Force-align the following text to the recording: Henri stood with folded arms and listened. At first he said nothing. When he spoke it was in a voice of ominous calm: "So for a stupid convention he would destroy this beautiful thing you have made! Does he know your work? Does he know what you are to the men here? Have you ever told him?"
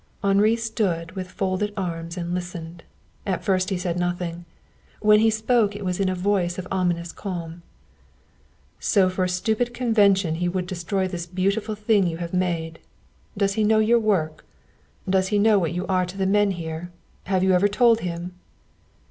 Henri 0.23 0.55
stood 0.55 1.11
with 1.11 1.29
folded 1.29 1.71
arms 1.77 2.17
and 2.17 2.33
listened. 2.33 2.81
At 3.23 3.43
first 3.43 3.69
he 3.69 3.77
said 3.77 3.99
nothing. 3.99 4.45
When 4.99 5.19
he 5.19 5.29
spoke 5.29 5.75
it 5.75 5.85
was 5.85 5.99
in 5.99 6.09
a 6.09 6.15
voice 6.15 6.57
of 6.57 6.67
ominous 6.71 7.11
calm: 7.11 7.61
"So 8.79 9.11
for 9.11 9.23
a 9.25 9.29
stupid 9.29 9.75
convention 9.75 10.37
he 10.41 10.49
would 10.49 10.65
destroy 10.65 11.07
this 11.07 11.27
beautiful 11.27 11.75
thing 11.75 12.07
you 12.07 12.17
have 12.17 12.33
made! 12.33 12.79
Does 13.37 13.53
he 13.53 13.63
know 13.63 13.77
your 13.77 13.99
work? 13.99 14.43
Does 15.07 15.27
he 15.27 15.37
know 15.37 15.59
what 15.59 15.73
you 15.73 15.85
are 15.85 16.07
to 16.07 16.17
the 16.17 16.25
men 16.25 16.49
here? 16.49 16.91
Have 17.25 17.43
you 17.43 17.51
ever 17.53 17.67
told 17.67 17.99
him?" 17.99 18.33